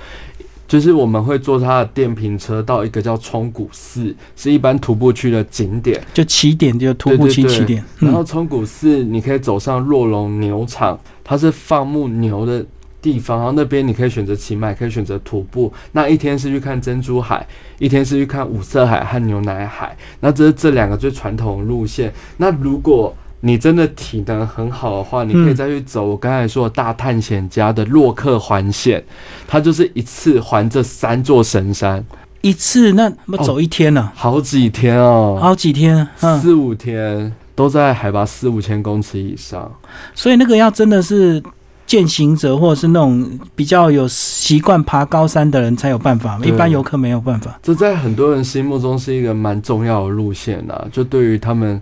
[0.74, 6.02] 就是我们会坐他的电瓶车到一个叫冲古寺，是一般徒步去的景点。
[6.16, 12.66] 就起点就徒步去起点，然后冲古寺你可以走上洛龙牛场，它是放牧牛的
[13.00, 15.72] 地方，然后那边你可以选择骑马，可以选择徒步。
[15.92, 17.46] 那一天是去看珍珠海，
[17.78, 19.96] 一天是去看五色海和牛奶海。
[20.22, 22.12] 那这是这两个最传统的路线。
[22.38, 29.03] 那如果你真的体能很好的话，你可以再去走我刚才说的大探险家的洛克环线，
[29.45, 32.01] 它就是一次环这三座神山，
[32.39, 34.10] 一次那不走一天呢？
[34.15, 39.69] 好几天哦，好几天，四五天都在海拔四五千公尺以上，
[40.15, 41.43] 所以那个要真的是
[41.86, 47.60] 践行者或者是那种比较有习惯爬高山的人才有办法，一般游客没有办法。
[47.62, 51.82] 这在很多人心目中是一个蛮重要的路线啊，就对于他们。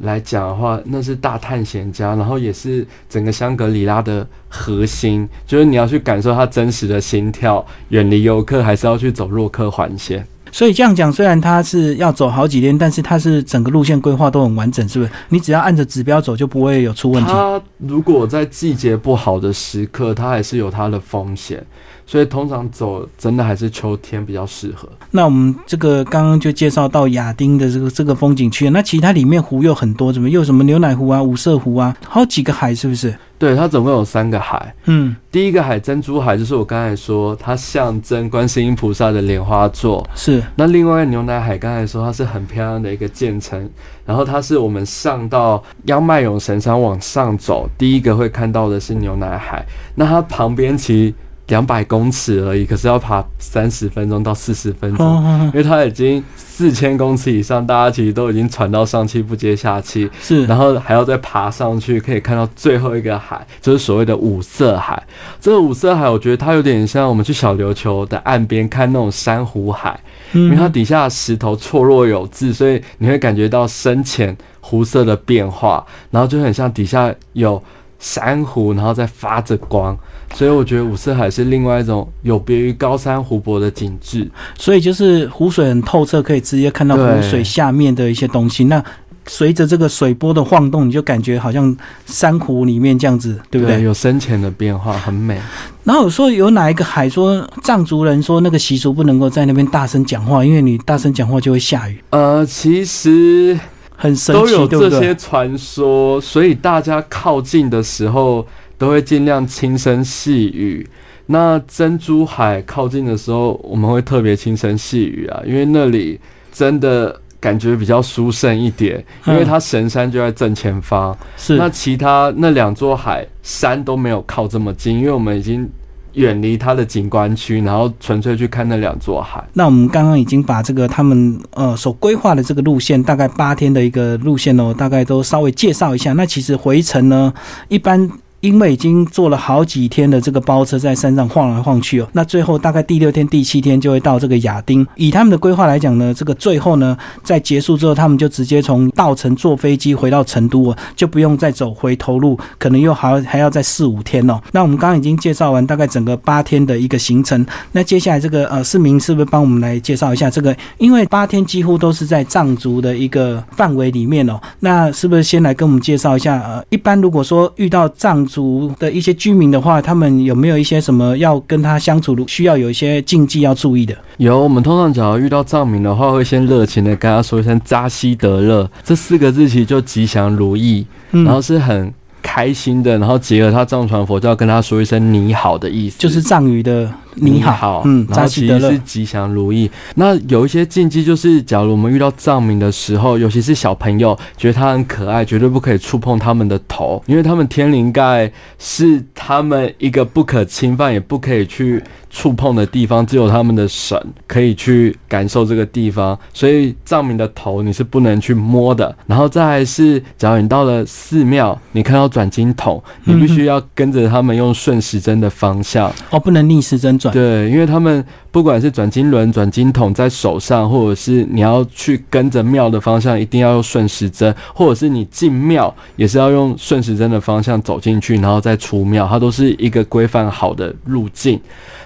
[0.00, 10.26] 来讲的话，那是大探险家，然后也是整个香格里拉的核心，就是你要去感受它真实的心跳，远离游客，还是要去走洛克环线。
[10.52, 15.10] 所以这样讲，虽然它是要走好几天，但是它是整个路线规划都很完整，是不是？
[15.28, 17.30] 你只要按着指标走，就不会有出问题。
[17.30, 21.64] 它如果在季节不好的时刻，它还是有它的风险。
[22.10, 24.88] 所以通常走真的还是秋天比较适合。
[25.12, 33.14] 那我们这个刚刚就介绍到亚丁的这个这个风景区，那其他里面湖又很多，怎么又什么牛奶湖啊、五色湖啊，好几个海是不是？
[33.38, 34.74] 对，它总共有三个海。
[34.86, 40.04] 嗯，第一个海珍珠海就是我刚才说它象征观世音菩萨的莲花座。
[40.16, 40.42] 是。
[40.56, 43.70] 那另外牛奶海刚才说它是很漂亮的一个建成，
[44.04, 49.64] 然后它是我们上到央迈勇神山往上走，第一个会看到的是牛奶海。
[49.94, 51.14] 那它旁边其实。
[51.50, 60.08] 两百公尺而已，可是要爬三十分钟到四十分钟，因为它已经四千公尺以上，大家其实都已经喘到上气不接下气。
[60.22, 65.02] 是，然后还要再爬上去，可以看到最后一个海，就是所谓的五色海。
[65.40, 69.98] 这个五色海，我觉得它有点像我们去小琉球的岸边看那种珊瑚海，
[70.32, 77.60] 因为它底下石头错落有致，所以你会感觉到深浅湖色的变化，然后就很像底下有
[77.98, 79.98] 珊瑚，然后再发着光。
[80.34, 88.64] 所以我觉得五色海是另外一种有别于高山湖泊的景致，所以就是湖水很透彻，可以直接看到湖水下面的一些东西。
[88.64, 88.82] 那
[89.26, 93.82] 随着这个水波的晃动，你就感觉好像珊瑚里面这样子，对不对？
[93.82, 95.38] 有深浅的变化，很美。
[95.84, 102.02] 然后说有哪一个海说藏族人说那个习俗不能够在那边大声讲话，因为你大声讲话就会下雨。
[102.10, 103.58] 呃，其实
[103.96, 108.46] 很神奇，都有这些传说，所以大家靠近的时候。
[108.80, 110.88] 都会尽量轻声细语。
[111.26, 116.18] 那珍珠海靠近的时候，我们会特别轻声细语啊，因为那里
[116.50, 121.16] 真的感觉比较殊胜一点，因为它神山就在正前方。
[121.36, 125.68] 是，那其他那两座海山都没有靠这么近，因为我们已经
[126.14, 129.44] 远离它的景观区，然后纯粹去看那两座海。
[129.52, 136.14] 那我们刚刚已经把这个他们呃所规划的这个路线，大概八天的一个路线哦，大概都稍微介绍一下。
[136.14, 137.32] 那其实回程呢，
[137.68, 138.10] 一般。
[138.40, 144.86] 因为已经坐了好几天的这个包车在山上晃来晃去哦，那最后大概第六天、第七天就会到这个亚丁。
[144.96, 154.40] 以他们的规划来讲呢，这个最后呢，在结束之后，他们就直接从稻城坐飞机回到成都哦，就不用再走回头路，可能又还还要再四五天哦。
[154.52, 160.56] 那我们刚刚已经介绍完大概整个八天的一个行程，那接下来这个呃市民是不是帮我们来介绍一下这个？
[160.78, 166.40] 因为八天几乎都是在藏族的一个范围里面哦，那是不是先来跟我们介绍一下？
[166.40, 173.96] 呃，一般如果说遇到藏族的一些居民的话，他们有没有一些什么要跟他相处，需要有一些禁忌要注意的？
[174.18, 181.92] 有，我们通常只要遇到藏民的话，会先热情的跟他说一声“扎西德勒”这四个字，其实就吉祥如意，然后是很。
[182.22, 189.70] 开心的，然后结合他藏传佛教跟他说一声你好的意思，就是藏语的你好，嗯，然后其实是吉祥如意。
[189.94, 201.82] 那有一些禁忌，就是假如我们遇到藏民的时候，尤其是小朋友，觉得他很可爱，绝对不可以触碰他们的头，因为他们天灵盖是他们一个不可侵犯，也不可以去。
[202.12, 203.96] 触碰的地方只有他们的神
[204.26, 208.92] 可以去感受这个地方，所以藏民的头你是不能去摸的。
[209.06, 217.12] 然后再是，假如你到了寺庙，你看到转经筒，你必须要跟着他们用顺时针的方向哦，不能逆时针转。
[217.12, 231.40] 对，因为他们不管是转经轮、转经筒在手上，或者是你要去跟着庙的方向，一定要用顺时针，或者是你进庙也是要用顺时针的方向走进去，然后再出庙，它都是一个规范好的路径。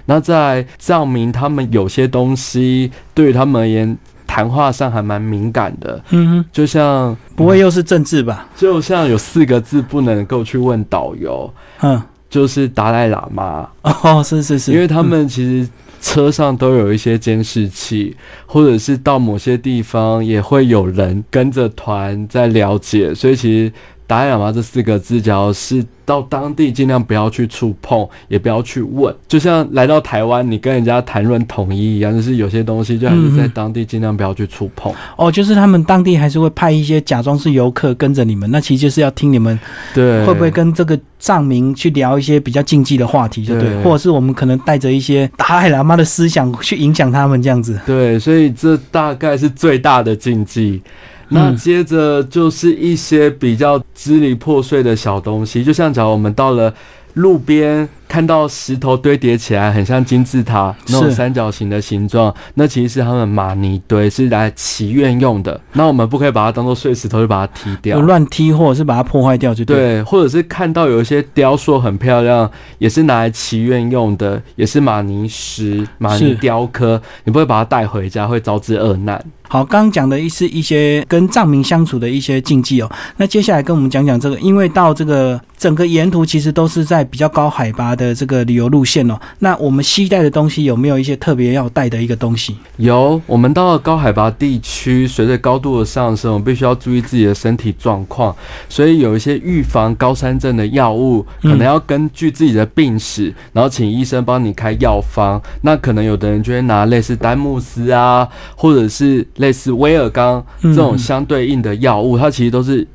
[0.06, 3.96] 那在藏民，他们有些东西对于他们而言，
[4.26, 6.02] 谈话上还蛮敏感的。
[6.10, 8.46] 嗯，就像不会又是政治吧？
[8.56, 11.50] 就像有四个字不能够去问导游，
[11.80, 12.02] 嗯，
[12.34, 13.68] 就是达赖喇嘛。
[13.82, 15.68] 哦，是是是，因为他们其实。
[16.04, 23.72] 车上都有一些监视器，或者是到某些地方也会有人跟着团在了解，所以其实
[24.06, 25.84] “达雅嘛”这四个字，只要是。
[26.06, 34.92] 到当地尽量不要去触碰，也不要去问，就像来到台湾，你跟人家谈论统一一样，就是有些东西就还是在当地尽量不要去触碰。
[35.16, 39.58] 哦，就是他们当地还是会派一些假装是游客跟着你们，那其实就是要听你们
[39.94, 47.80] 对会不会跟这个藏民去聊一些比较禁忌的话题，就对，或者是我们可能带着一些达赖喇嘛的思想去影响他们这样子。
[47.86, 50.82] 对，所以这大概是最大的禁忌。
[51.28, 56.74] 那接着就是一些比较支离破碎的小东西，就像假如我们到了
[57.14, 57.88] 路边。
[58.14, 65.60] 看到石头堆叠起来，很像金字塔那种三角形的形状，那其实是他们玛尼堆，是来祈愿用的。
[65.72, 70.00] 那我们不可以把它当做碎石头，就把它踢掉，乱踢或者是把它破坏掉就对。
[70.04, 72.48] 或者是看到有一些雕塑很漂亮，
[72.78, 79.20] 也是拿来祈愿用的，也是玛尼石、玛尼雕刻，你不会把它带回家，会招致恶难。
[79.46, 82.90] 好，刚刚讲的是一些跟藏民相处的一些禁忌哦。
[83.16, 89.16] 那接下来跟我们讲讲这个，因为到这个整个沿途其实都是在比较高海拔的这个旅游路线哦。
[89.38, 92.56] 那我们携带的东西有没有一些特别要带的一个东西？
[92.78, 98.34] 有，我们到了高海拔地区，随着高度的上升，我们必须要注意自己的身体状况，
[98.68, 105.40] 所以有一些预防高山症的药物，可能要根据自己的病史，然后请医生帮你开药方。
[105.60, 109.24] 那可能有的人就会拿类似丹木斯啊，或者是。
[109.36, 112.86] 类似威尔刚这种相对应的药物，它其实都是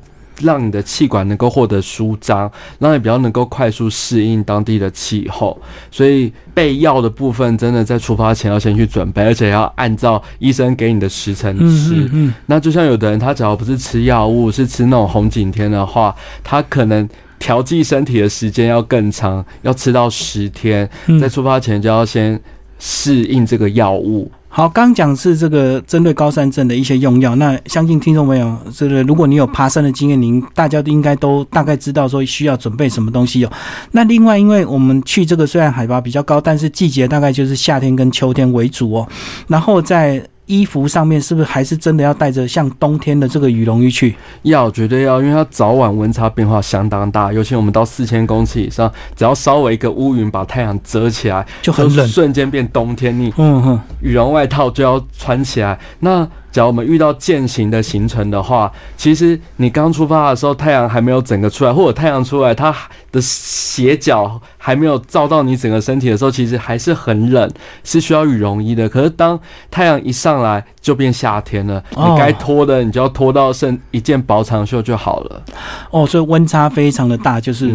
[0.42, 5.60] 让你的气管能够获得舒张，让你比较能够快速适应当地的气候。
[5.90, 12.08] 所以备药的部分，真的在出发前要先去准备，而且要按照医生给你的时辰吃。
[12.46, 20.88] 那就像有的人，他只要不是吃药物，是吃那种红景天的话，他可能调剂身体的时间要更长，要吃到十天，
[21.20, 22.40] 在出发前就要先
[22.78, 24.30] 适应这个药物。
[24.52, 27.36] 好，刚讲是这个针对高山症的一些用药。
[27.36, 33.52] 那相信听众朋友，这个如果你有爬山的经验，您大家都应该都大概知道说需要准备什么东西哦。
[33.92, 39.06] 那另外，因为我们去这个虽然海拔比较高，但是季节大概就是夏天跟秋天为主哦。
[39.46, 44.16] 然后在衣服上面是不是还是真的要带着像冬天的这个羽绒衣去？
[44.42, 53.16] 要，绝对要，因为它早晚温差变化相当大，尤其我们到四千公尺以上，只要稍微一个乌云把太阳遮起来，就很冷，瞬间变冬天。
[53.16, 55.78] 你嗯哼，羽绒外套就要穿起来。
[56.00, 62.74] 那假如我们遇到践行的行程的话，其实你刚出发的时候，太阳还没有整个出来，或者太阳出来，它
[63.12, 67.50] 的斜角还没有照到你整个身体的时候，其实还是很冷，
[67.84, 68.88] 是需要羽绒衣的。
[68.88, 69.38] 可是当
[69.70, 75.42] 太阳一上来，就变夏天了，你该脱的你就要脱到剩一件薄长袖就好了。
[75.90, 77.72] 哦，所以温差非常的大，就是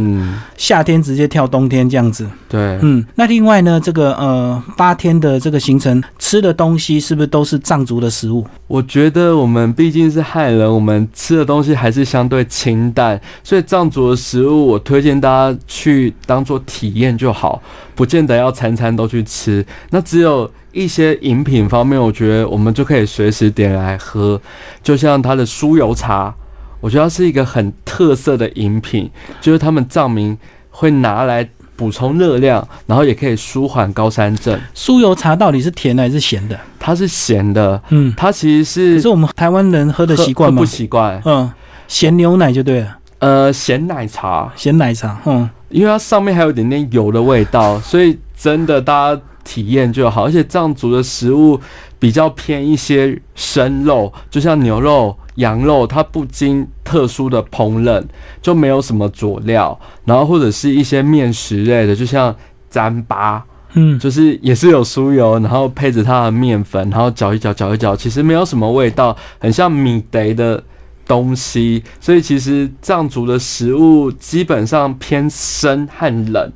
[0.57, 2.27] 夏天直接跳冬天这样子。
[2.49, 8.45] 对，嗯，那另外呢，这个呃八天的这个行程，吃的东西是不是都是藏族的食物？
[8.67, 17.61] 我觉得我们毕竟是汉人，我们吃的东西还是相对清淡，所以藏族的食物我推荐大家去当做体验就好，
[17.93, 19.63] 不见得要餐餐都去吃。
[19.91, 24.41] 那只有一些饮品方面，我觉得我们就可以随时点来喝，
[24.81, 26.33] 就像它的酥油茶，
[26.81, 30.35] 我觉得它是一个很特色的饮品，就是他们藏民
[30.71, 31.47] 会拿来。
[31.75, 34.59] 补充热量，然后也可以舒缓高山症。
[34.73, 36.59] 酥油茶到底是甜的还是咸的？
[36.79, 37.81] 它是咸的。
[37.89, 38.95] 嗯，它其实是。
[38.95, 40.59] 可是我们台湾人喝的习惯吗？
[40.59, 41.21] 不习惯。
[41.25, 41.51] 嗯，
[41.87, 42.97] 咸牛奶就对了。
[43.19, 45.19] 呃，咸奶茶，咸奶茶。
[45.25, 50.25] 嗯，因为它上面还有一点点油的味道， 所以真的大家体验就好。
[50.25, 51.59] 而且藏族的食物
[51.97, 55.17] 比较偏一些生肉，就像牛肉。
[55.35, 58.03] 羊肉它不经特殊的烹饪，
[58.41, 62.33] 就没有什么佐料，然后或者是一些面食类的，就像
[62.71, 63.41] 糌粑，
[63.73, 70.63] 嗯，就是也是有酥油，然后配着它的面粉，然后搅一搅，搅一搅，其实没有什么味道，很像米得的
[71.05, 71.83] 东西。
[71.99, 76.51] 所以其实藏族的食物基本上偏生和冷，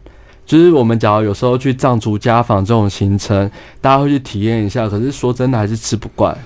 [0.46, 6.38] 就是我们假如有时候去藏族家访这种行程，大家会去体验一下，可是说真的还是吃不惯。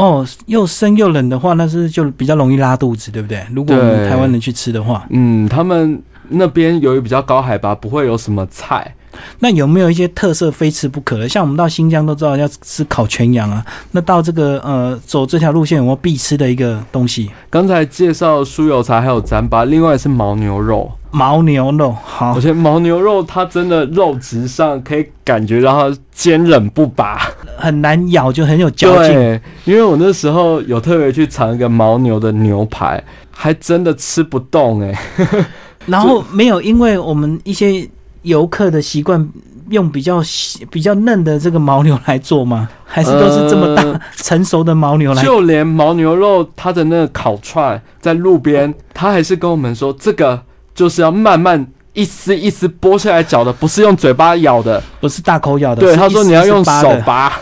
[0.00, 3.44] 哦，又生又冷的话，那是就比较容易拉肚子，对不对？
[3.52, 8.94] 如果我们台湾人去吃的话，嗯，他们那边由于比较高海拔，不会有什么菜。
[9.40, 11.28] 那有没有一些特色非吃不可的？
[11.28, 17.30] 像我们到新疆都知道要吃烤全羊啊，那到这个呃走这条路线有没有必吃的一个东西？
[17.50, 20.90] 刚才介绍酥油茶还有糌粑，另外是牦牛肉。
[21.12, 27.20] 牦牛肉好，而且牦牛肉它真的肉质上可以感觉到它坚韧不拔，
[27.56, 29.40] 很难咬，就很有嚼劲。
[29.64, 34.98] 因为我那时候有特别去尝一个牦牛的牛排，还真的吃不动哎。
[35.86, 37.88] 然后没有，因为我们一些。
[38.22, 39.26] 游客的习惯
[39.70, 42.68] 用比较细比较嫩的这个牦牛来做吗？
[42.84, 45.22] 还是都是这么大、呃成熟的牦牛来？
[45.22, 50.42] 就连牦牛肉，它的那个烤串在路边，他还是跟我们说，这个
[50.74, 54.82] 就是要慢慢一丝一丝剥下来嚼的，不是用嘴巴咬的。
[55.00, 55.82] 不是大口咬的。
[55.82, 57.32] 对，他说你要用手拔，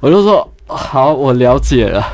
[0.00, 2.04] 我就说好，我了解了。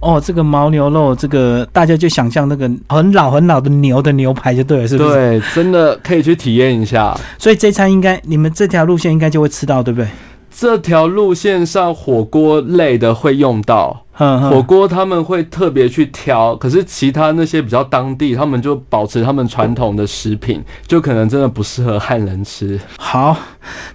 [0.00, 5.10] 哦，这个牦牛肉，这个大家就想象那个很老很老的牛的牛排就对了，是不是？。
[5.10, 7.14] 对，真的可以去体验一下。
[7.38, 10.08] 所以这餐应该你们这条路线应该就会吃到，对不对？
[10.50, 14.04] 这条路线上火锅类的会用到，
[14.50, 22.78] 火锅他们会特别去挑，可是其他那些比较当地，他们就保持他们传统的食品，就可能真的不适合汉人吃。
[22.98, 23.36] 好，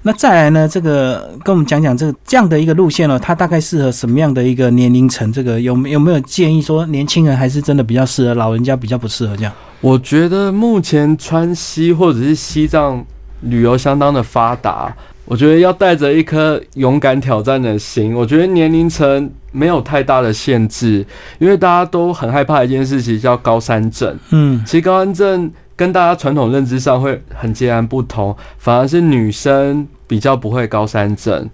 [0.01, 0.67] 那再来呢？
[0.67, 5.31] 这个跟我们讲讲这个这样的一个路线呢，它大概适合什么样的一个年龄层？
[5.31, 9.53] 这个有没有没有建议说年轻人还是真的比较适合，老人家比较不适合这样？
[9.81, 13.05] 我觉得目前川西或者是西藏
[13.41, 14.91] 旅游相当的发达，
[15.25, 18.13] 我觉得要带着一颗勇敢挑战的心。
[18.13, 21.05] 我觉得年龄层没有太大的限制，
[21.39, 24.17] 因为大家都很害怕一件事情叫高山症。
[24.29, 31.49] 嗯其实高山症跟大家传统认知上会很截然不同，反而是女生比较不会高山症，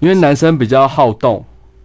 [0.00, 1.44] 因为男生比较好动。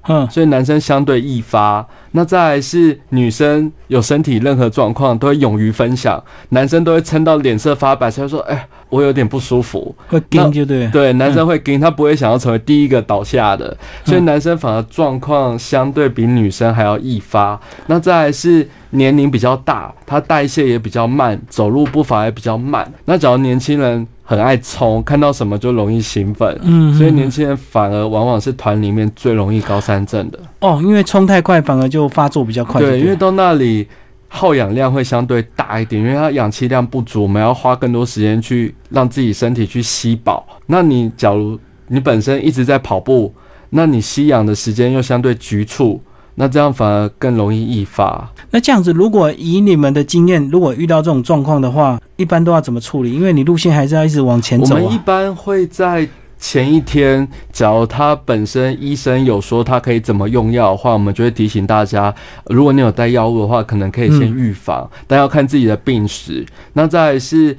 [0.10, 1.86] 哼，所以男生相对易发。
[2.12, 9.96] 那再来是女生有身体任何状况都会勇于分享，男生都会撑到脸色发白才会说：“哎、我有点不舒服。
[10.08, 10.92] 会跟就对了。
[10.92, 17.60] 对，男生会跟，他不会想要成为第一个倒下的，所以男生反而状况相对比女生还要易发。
[17.86, 22.92] 那再来是年龄比较大，他代谢也比较慢，走路步伐也比较慢。
[23.06, 30.40] 那假如年轻人很爱冲，看到什么就容易兴奋，嗯，嗯所以年轻人反而往往是团里面最容易高山症的。
[30.60, 32.80] 哦，因为冲太快反而就发作比较快。
[32.80, 33.88] 对，因为到那里
[34.28, 40.46] 耗氧量会相对大一点，因为它氧气量不足，我们要花更多时间去让自己身体去吸饱。
[40.68, 43.34] 那你假如你本身一直在跑步，
[43.72, 46.00] 那你吸氧的时间又相对局促，
[46.42, 48.32] 那这样反而更容易易发。
[48.50, 53.12] 那这样子，如果以你们的经验，如果遇到这种状况的话，一般都要怎么处理？
[53.12, 55.04] 因为你路线还是要一直往前走我们一啊。
[55.06, 56.08] 般会在
[56.40, 62.16] 前一天，假如他本身医生有说他可以怎么用药的话，我们就会提醒大家，
[62.46, 66.46] 如果你有带药物的话，可能可以先嗯预防，但要看自己的病史。
[66.72, 67.58] 那再来是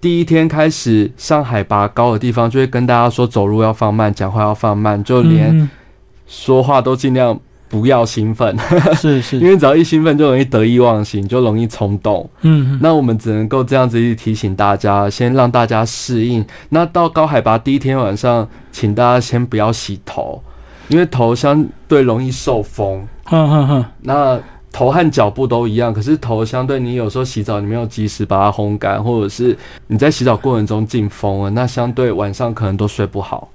[0.00, 5.68] 第一天开始上海拔高的地方，就会跟大家说走路要放慢，讲话要放慢，就连嗯
[6.26, 7.38] 说话都尽量
[7.72, 12.28] 不要兴奋，嗯 是是，因为只要一兴奋就容易得意忘形，就容易冲动。
[12.42, 16.44] 嗯嗯那我们只能够这样子去提醒大家，先让大家适应。
[16.68, 20.42] 那到高海拔第一天晚上，请大家先不要洗头，
[20.88, 23.08] 因为头相对容易受风。
[23.24, 24.38] 哼哼哼，那
[24.70, 29.56] 头和脚部都一样，可是头相对你有时候洗澡你没有及时把它烘干，或者是
[29.86, 33.48] 你在洗澡过程中进风了，那相对晚上可能都睡不好。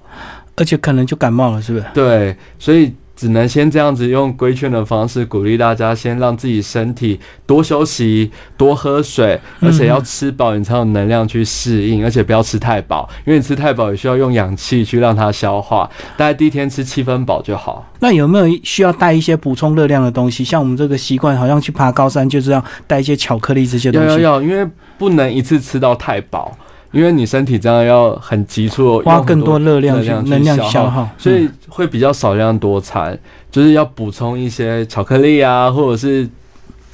[0.56, 1.86] 而且可能就感冒了，是不是？
[1.94, 15.90] 对，所以只能先这样子用规劝的方式鼓励大家，先让自己身体多休息、多喝水，而且要吃饱，你才有能量去适应，而且不要吃太饱，因为你吃太饱也需要用氧气去让它消化。
[16.16, 17.92] 大概第一天吃七分饱就好。
[18.00, 20.44] 那有没有需要带一些补充热量的东西？
[20.44, 26.56] 像我们这个习惯，好像去爬高山就是要带一些巧克力这些东西，要要要，因为不能一次吃到太饱。
[26.92, 33.18] 因为你身体这样要很急促，花更多热量能量消消耗，所以会比较少量多餐，
[33.52, 36.28] 就是要补充一些巧克力啊，或者是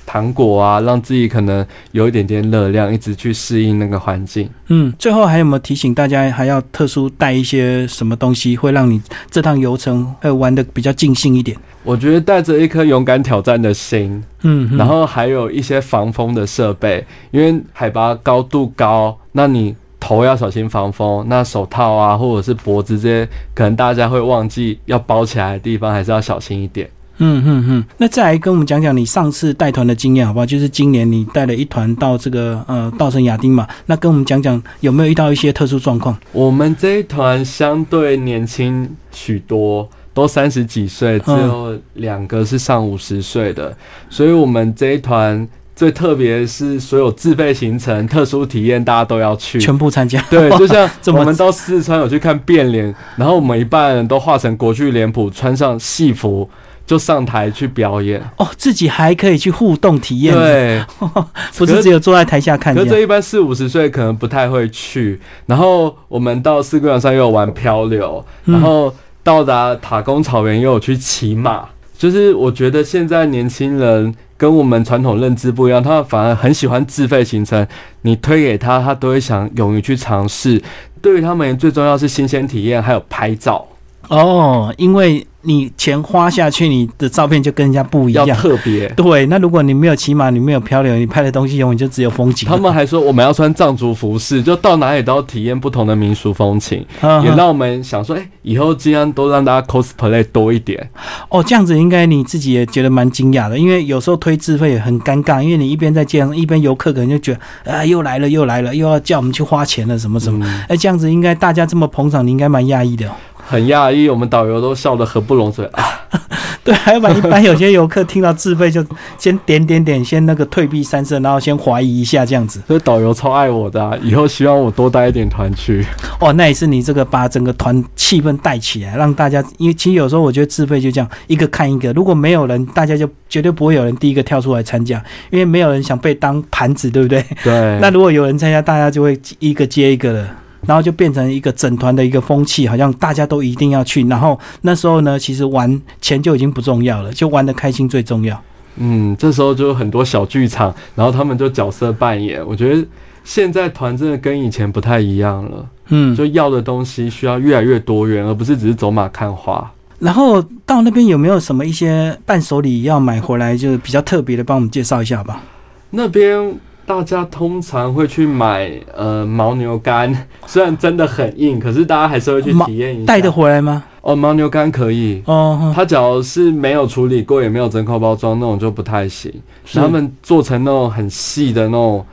[0.06, 4.50] 糖果啊，让自己可能有一点点热量，一直去适应那个环境。
[4.68, 11.58] 嗯，最后还有没有提醒大家，还要特殊带一些什么东西，会让你这趟游程会玩的比较尽兴一点？
[11.84, 26.90] 我觉得带着一颗勇敢挑战的心，嗯，嗯然后还有一些防风的设备，因为海拔高度高，那你头要小心防风，那手套啊或者是脖子这些，可能大家会忘记要包起来的地方，还是要小心一点。
[27.20, 30.46] 嗯嗯嗯，那再来跟我们讲讲你上次带团的经验好不好？
[30.46, 36.18] 就是今年你带了一团到这个呃稻城亚丁嘛，那跟我们讲讲有没有遇到一些特殊状况？
[36.34, 43.74] 我们这一团相对年轻许多，都三十几岁，只有两个是上五十岁的，
[44.10, 49.60] 所以我们这一团最特别是所有自费行程、特殊体验，大家都要去。
[49.60, 50.22] 全部参加？
[50.30, 56.48] 对， 就像我们到四川有去看变脸，然后我们一半人都化成国剧脸谱，穿上戏服
[56.86, 58.22] 就上台去表演。
[58.38, 60.84] 哦，自己还可以去互动体验，，对，
[61.58, 62.76] 不是只有坐在台下看。
[62.76, 65.20] 可是这一般四五十岁可能不太会去。
[65.48, 68.94] 然后我们到四姑娘山又有玩漂流，嗯然后
[69.24, 71.66] 到达塔公草原又有去骑马。
[71.98, 77.66] 就是我觉得现在年轻人跟我们传统认知不一样，他们反而很喜欢自费行程，
[78.02, 80.62] 你推给他，他都会想勇于去尝试。
[81.02, 83.66] 对于他们最重要是新鲜体验，还有拍照。
[84.10, 85.26] 哦，因为。
[85.46, 88.88] 你钱花下去，你的照片就跟人家不一样，要特别。
[88.96, 92.48] 对，那如果你没有骑马，你没有漂流，你拍的东西永远就只有风景。
[92.48, 100.90] 他们还说我们要穿藏族服饰，就到哪里都要体验不同的民俗风情，也让我们想说，哎，以后尽量都让大家 cosplay 多一点。
[101.28, 110.46] 哦，这样子应该你自己也觉得蛮惊讶的，因为有时候推自费也很尴尬，因为你一边在街上，一边游客可能就觉得，啊，又来了又来了，又要叫我们去花钱了什么什么。
[110.70, 113.12] 哎，这样子应该大家这么捧场，你应该蛮讶异的。
[113.54, 115.84] 很讶异，我们导游都笑得合不拢嘴啊！
[116.66, 118.84] 对，还有把一般有些游客听到自费就
[119.20, 122.60] 先点点点，先那个退避三舍，然后先怀疑一下这样子。
[122.66, 125.86] 所以导游超爱我的，啊以后希望我多带一点团去。
[126.20, 137.24] 哦，那也是你这个把整个团气氛带起来，让大家，因为其实有时候我觉得自费就这样一个看一个，如果没有人，大家就绝对不会有人第一个跳出来参加，因为没有人想被当盘子，对不对？
[137.44, 137.54] 对。
[137.80, 140.28] 那如果有人参加，大家就会一个接一个的。
[140.66, 144.04] 然后就变成一个整团的一个风气，好像大家都一定要去。
[144.08, 148.42] 然后那时候呢，其实玩钱就已经不重要了，就玩的开心最重要。
[148.78, 152.46] 嗯，这时候就有很多小剧场，然后他们就角色扮演。
[152.48, 152.88] 我觉得
[153.24, 155.66] 现在团真的跟以前不太一样了。
[155.90, 159.70] 嗯，就要的东西需要越来越多元，而不是只是走马看花。
[160.00, 165.42] 然后到那边有没有什么一些伴手礼要买回来，就是比较特别的，帮我们介绍一下吧。
[165.90, 166.56] 那边。
[166.86, 173.06] 大家通常会去买呃牦牛干， 虽然真的很硬，可是大家还是会去体验一下。
[173.06, 173.84] 带得回来吗？
[174.02, 175.24] 哦，牦牛干可以。
[175.26, 179.34] 哦，它只要是没有处理过，也没有真空包装那种就不太行。
[179.74, 182.06] 他们做成那种很细的那种，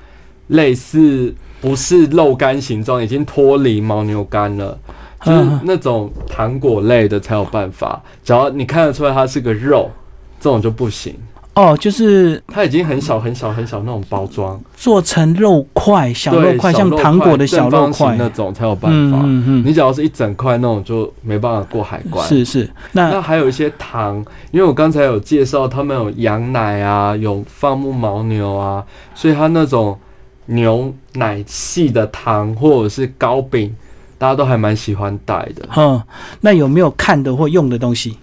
[0.46, 4.78] 类似不是肉干形状，已经脱离牦牛干了，
[5.24, 8.00] 就是那种糖果类的才有办法。
[8.22, 9.90] 只要你看得出来它是个肉，
[10.38, 11.16] 这种就不行。
[11.54, 19.18] 哦，就是它已经很小很小很小那种包装，做成肉块，小肉块，像糖果的小肉块那种才有办法。
[19.22, 22.26] 嗯嗯，你只要是一整块那种，就没办法过海关。
[22.26, 28.82] 是是，那那还有一些糖，因为我刚才有介绍，他们有羊奶啊，有放牧牦牛啊，
[29.14, 29.98] 所以它那种
[30.46, 33.74] 牛奶系的糖或者是糕饼，
[34.16, 35.68] 大家都还蛮喜欢带的。
[35.76, 36.00] 嗯，
[36.40, 38.16] 那有没有看的或用的东西？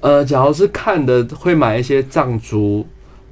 [0.00, 2.86] 呃，假如是看的，会买一些藏族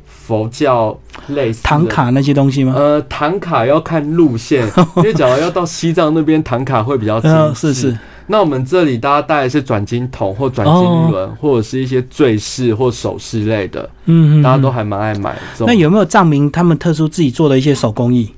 [0.06, 0.98] 佛教
[1.28, 2.72] 类似唐卡那些东西吗？
[2.76, 7.96] 呃，唐卡要看路线， 因为假如要到西藏那边，唐卡会比较精是是。
[8.28, 15.38] 那我们这里大家带的是转经筒或转经轮，或者是一些坠饰或首饰类的，嗯，大家都还蛮爱买。
[15.60, 18.32] 那有没有藏民他们特殊自己做的一些手工艺？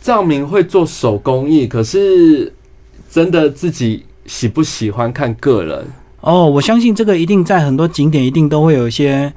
[0.00, 2.52] 藏民会做手工艺，可是
[3.08, 5.86] 真的自己喜不喜欢看个人。
[6.24, 9.30] 哦，我相信这个一定在很多景点一定都会有一些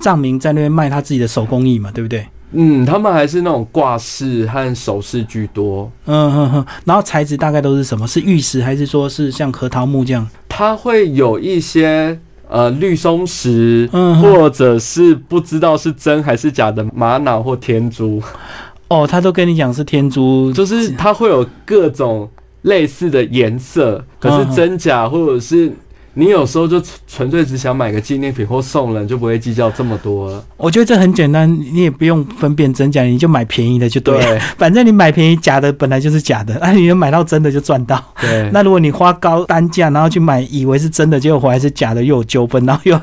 [0.00, 2.26] 藏民在那边卖他自己的手工艺嘛，对不对？
[2.52, 5.90] 嗯，他们还是那种挂饰和首饰居多。
[6.04, 8.06] 嗯哼哼，然后材质大概都是什么？
[8.06, 10.28] 是玉石还是说是像核桃木这样？
[10.46, 12.18] 它会有一些
[12.48, 13.88] 呃绿松石，
[14.20, 18.22] 或者是不知道是真还是假的玛瑙或天珠。
[18.88, 22.28] 哦，他都跟你讲是天珠，就是它会有各种
[22.62, 25.72] 类似的颜色，可是真假或者是。
[26.18, 30.42] 你有时候就纯粹只想买个纪念品或送人，就不会计较这么多了。
[30.56, 34.40] 我觉得这很简单，你也不用分辨真假，你就买便宜的就对了。
[34.56, 38.02] 反正你买便宜，假的本来就是假的，那 你能买到真的就赚到。
[38.18, 38.48] 对。
[38.50, 42.98] 那如果你花高单价，然后去买，以为是真的，结果回来是假的，又有纠纷，然后又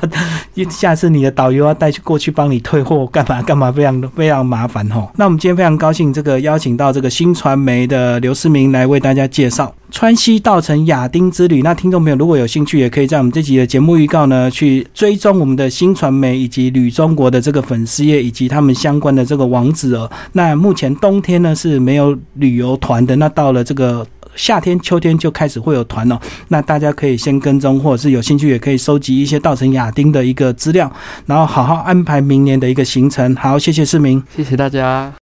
[0.54, 5.08] 要下次你的导游要带去过去帮你退货，干嘛干嘛，非常非常麻烦哈。
[5.14, 9.72] 那我们今天非常高兴，这个邀请到这个新传媒的刘世明来为大家介绍。
[9.94, 20.10] 川西稻城亚丁之旅，那听众朋友如果有兴趣，也可以在我们这集的节目预告呢，去追踪我们的新传媒以及旅中国的这个粉丝页，以及他们相关的这个网址哦。
[20.32, 26.18] 那目前冬天呢是没有旅游团的，那到了这个夏天、秋天就开始会有团哦。
[26.48, 30.90] 那大家可以先跟踪，或者是有兴趣也可以收集一些稻城亚丁的一个资料，
[31.24, 33.32] 然后好好安排明年的一个行程。
[33.36, 35.12] 好，谢谢市民，谢谢大家。